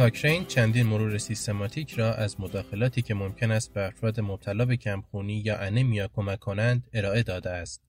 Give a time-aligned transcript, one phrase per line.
[0.00, 5.42] کاکرین چندین مرور سیستماتیک را از مداخلاتی که ممکن است به افراد مبتلا به کمخونی
[5.44, 7.82] یا anemia کمک کنند ارائه داده است.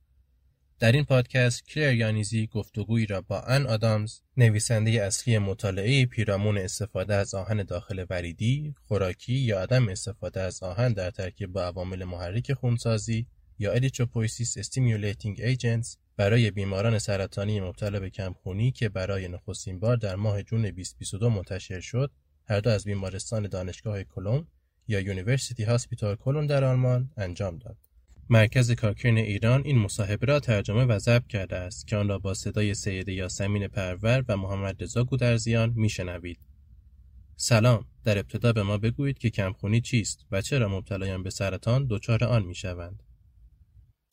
[0.79, 7.15] در این پادکست کلیر یانیزی گفتگویی را با ان آدامز نویسنده اصلی مطالعه پیرامون استفاده
[7.15, 12.53] از آهن داخل وریدی، خوراکی یا عدم استفاده از آهن در ترکیب با عوامل محرک
[12.53, 13.27] خونسازی
[13.59, 20.15] یا erythropoiesis stimulating agents برای بیماران سرطانی مبتلا به کمخونی که برای نخستین بار در
[20.15, 22.11] ماه جون 2022 منتشر شد
[22.45, 24.47] هر دو از بیمارستان دانشگاه کلون
[24.87, 27.77] یا University Hospital کلون در آلمان انجام داد.
[28.29, 32.33] مرکز کاکرین ایران این مصاحبه را ترجمه و ضبط کرده است که آن را با
[32.33, 36.39] صدای سید یاسمین پرور و محمد رضا گودرزیان میشنوید.
[37.35, 42.23] سلام در ابتدا به ما بگویید که کمخونی چیست و چرا مبتلایان به سرطان دچار
[42.23, 43.03] آن می‌شوند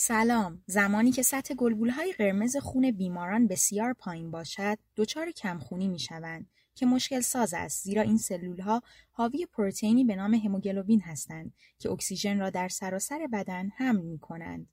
[0.01, 1.55] سلام زمانی که سلول
[1.97, 8.03] های قرمز خون بیماران بسیار پایین باشد دچار کمخونی می‌شوند که مشکل ساز است زیرا
[8.03, 13.69] این سلول ها حاوی پروتئینی به نام هموگلوبین هستند که اکسیژن را در سراسر بدن
[13.77, 14.67] حمل می کنند.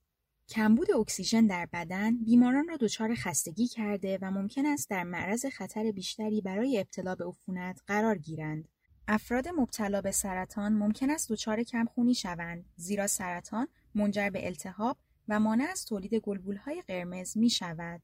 [0.50, 5.92] کمبود اکسیژن در بدن بیماران را دچار خستگی کرده و ممکن است در معرض خطر
[5.92, 8.68] بیشتری برای ابتلا به عفونت قرار گیرند.
[9.08, 14.98] افراد مبتلا به سرطان ممکن است دچار کمخونی شوند زیرا سرطان منجر به التهاب
[15.30, 16.24] و مانع از تولید
[16.66, 18.02] های قرمز می شود.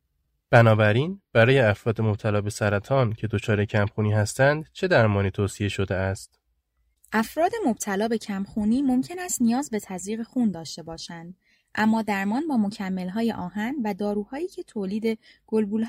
[0.50, 6.40] بنابراین برای افراد مبتلا به سرطان که دچار کمخونی هستند چه درمانی توصیه شده است؟
[7.14, 11.36] افراد مبتلا به کمخونی ممکن است نیاز به تزریق خون داشته باشند
[11.76, 12.70] اما درمان با
[13.10, 15.20] های آهن و داروهایی که تولید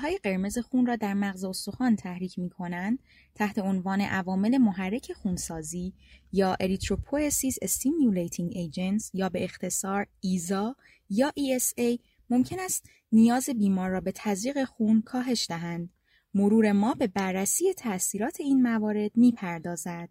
[0.01, 2.99] های قرمز خون را در مغز استخوان تحریک می کنند
[3.35, 5.93] تحت عنوان عوامل محرک خونسازی
[6.33, 10.75] یا Erythropoiesis Stimulating Agents یا به اختصار ایزا
[11.13, 15.89] یا ESA ممکن است نیاز بیمار را به تزریق خون کاهش دهند.
[16.33, 20.09] مرور ما به بررسی تاثیرات این موارد می پردازد.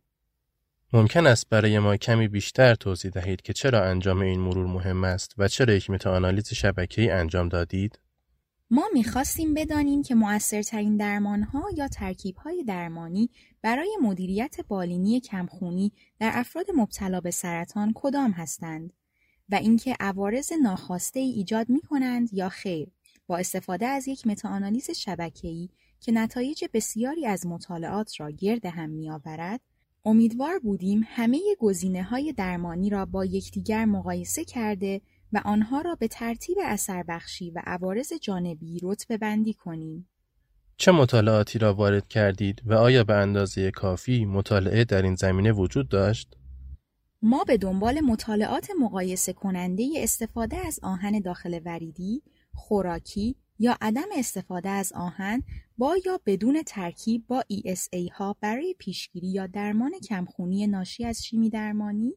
[0.92, 5.34] ممکن است برای ما کمی بیشتر توضیح دهید که چرا انجام این مرور مهم است
[5.38, 7.98] و چرا یک متاآنالیز شبکه‌ای انجام دادید؟
[8.70, 13.30] ما می‌خواستیم بدانیم که مؤثرترین درمانها یا ترکیبهای درمانی
[13.62, 18.92] برای مدیریت بالینی کمخونی در افراد مبتلا به سرطان کدام هستند
[19.52, 22.88] و اینکه عوارض ناخواسته ای ایجاد می کنند یا خیر
[23.26, 25.68] با استفاده از یک متاآنالیز شبکه‌ای
[26.00, 29.60] که نتایج بسیاری از مطالعات را گرد هم می آورد
[30.04, 35.00] امیدوار بودیم همه گزینه های درمانی را با یکدیگر مقایسه کرده
[35.32, 40.08] و آنها را به ترتیب اثر بخشی و عوارض جانبی رتبه بندی کنیم.
[40.76, 45.88] چه مطالعاتی را وارد کردید و آیا به اندازه کافی مطالعه در این زمینه وجود
[45.88, 46.36] داشت؟
[47.24, 52.22] ما به دنبال مطالعات مقایسه کننده استفاده از آهن داخل وریدی،
[52.54, 55.42] خوراکی یا عدم استفاده از آهن
[55.78, 61.50] با یا بدون ترکیب با ESA ها برای پیشگیری یا درمان کمخونی ناشی از شیمی
[61.50, 62.14] درمانی،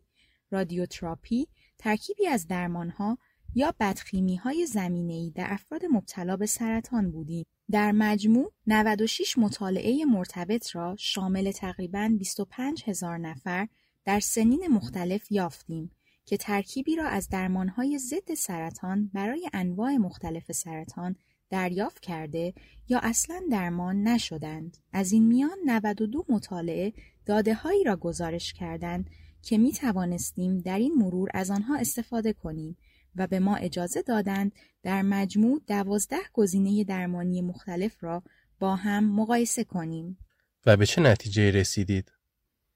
[0.51, 3.17] رادیوتراپی، ترکیبی از درمان ها
[3.55, 7.45] یا بدخیمی های زمینه در افراد مبتلا به سرطان بودیم.
[7.71, 13.67] در مجموع 96 مطالعه مرتبط را شامل تقریباً 25 هزار نفر
[14.05, 15.91] در سنین مختلف یافتیم
[16.25, 21.15] که ترکیبی را از درمانهای ضد سرطان برای انواع مختلف سرطان
[21.49, 22.53] دریافت کرده
[22.89, 24.77] یا اصلا درمان نشدند.
[24.93, 26.93] از این میان 92 مطالعه
[27.25, 29.09] داده هایی را گزارش کردند
[29.41, 32.77] که می توانستیم در این مرور از آنها استفاده کنیم
[33.15, 34.51] و به ما اجازه دادند
[34.83, 38.23] در مجموع دوازده گزینه درمانی مختلف را
[38.59, 40.17] با هم مقایسه کنیم.
[40.65, 42.14] و به چه نتیجه رسیدید؟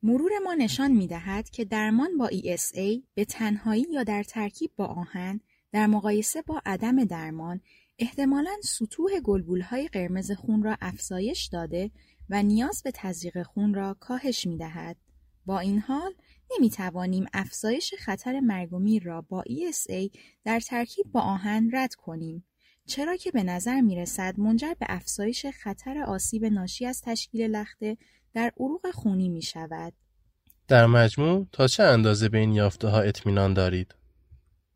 [0.03, 4.85] مرور ما نشان می دهد که درمان با ESA به تنهایی یا در ترکیب با
[4.85, 7.61] آهن در مقایسه با عدم درمان
[7.99, 9.11] احتمالا سطوح
[9.69, 11.91] های قرمز خون را افزایش داده
[12.29, 14.97] و نیاز به تزریق خون را کاهش می دهد.
[15.45, 16.13] با این حال
[16.51, 21.95] نمی توانیم افزایش خطر مرگ و میر را با ESA در ترکیب با آهن رد
[21.95, 22.45] کنیم
[22.87, 27.97] چرا که به نظر می رسد منجر به افزایش خطر آسیب ناشی از تشکیل لخته
[28.34, 29.93] در عروق خونی می شود.
[30.67, 33.96] در مجموع تا چه اندازه به این یافته ها اطمینان دارید؟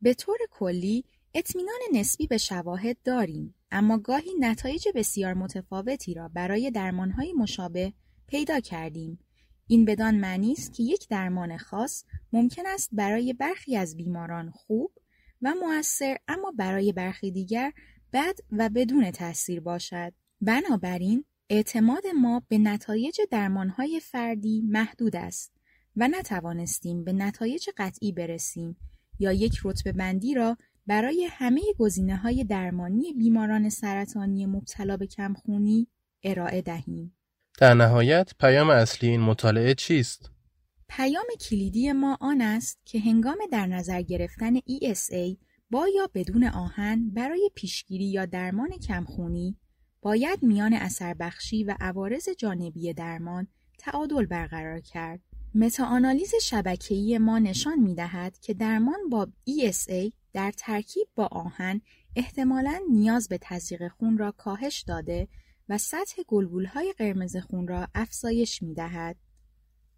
[0.02, 6.72] به طور کلی اطمینان نسبی به شواهد داریم اما گاهی نتایج بسیار متفاوتی را برای
[6.72, 7.94] درمانهای مشابه
[8.28, 9.20] پیدا کردیم
[9.68, 12.04] این بدان معنی است که یک درمان خاص
[12.34, 14.92] ممکن است برای برخی از بیماران خوب
[15.42, 17.72] و موثر اما برای برخی دیگر
[18.14, 25.54] بد و بدون تاثیر باشد بنابراین اعتماد ما به نتایج درمانهای فردی محدود است
[25.96, 28.78] و نتوانستیم به نتایج قطعی برسیم
[29.20, 30.58] یا یک رتبه بندی را
[30.88, 35.88] برای همه گزینه های درمانی بیماران سرطانی مبتلا به کمخونی
[36.24, 37.18] ارائه دهیم.
[37.60, 40.32] در نهایت پیام اصلی این مطالعه چیست؟
[40.90, 45.38] پیام کلیدی ما آن است که هنگام در نظر گرفتن ESA
[45.72, 49.58] با یا بدون آهن برای پیشگیری یا درمان کمخونی
[50.04, 53.48] باید میان اثر بخشی و عوارض جانبی درمان
[53.78, 55.20] تعادل برقرار کرد.
[55.56, 61.82] متاآنالیز شبکه‌ای ما نشان می‌دهد که درمان با ESA در ترکیب با آهن
[62.16, 65.28] احتمالاً نیاز به تزریق خون را کاهش داده
[65.70, 69.16] و سطح گلبولهای قرمز خون را افزایش می‌دهد.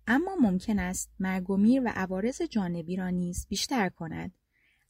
[0.07, 4.31] اما ممکن است مرگ و و عوارض جانبی را نیز بیشتر کند.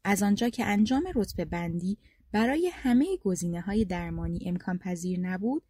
[0.04, 1.98] از آنجا که انجام رتبه بندی
[2.32, 5.64] برای همه گزینه های درمانی امکان پذیر نبود،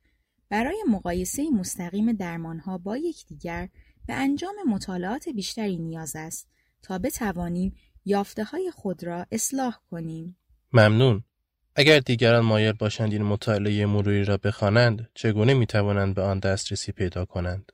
[0.49, 3.69] برای مقایسه مستقیم درمانها با یکدیگر
[4.07, 6.47] به انجام مطالعات بیشتری نیاز است
[6.81, 7.75] تا بتوانیم
[8.05, 10.37] یافته های خود را اصلاح کنیم.
[10.73, 11.23] ممنون.
[11.75, 16.91] اگر دیگران مایل باشند این مطالعه مروری را بخوانند، چگونه می توانند به آن دسترسی
[16.91, 17.71] پیدا کنند؟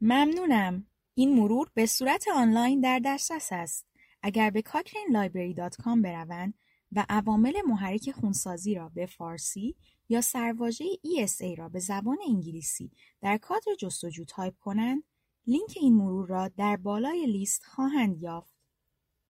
[0.00, 0.86] ممنونم.
[1.14, 3.86] این مرور به صورت آنلاین در دسترس است.
[4.22, 6.54] اگر به cochranelibrary.com بروند
[6.94, 9.74] و عوامل محرک خونسازی را به فارسی
[10.08, 15.02] یا سرواژه ESA را به زبان انگلیسی در کادر جستجو تایپ کنند،
[15.46, 18.53] لینک این مرور را در بالای لیست خواهند یافت.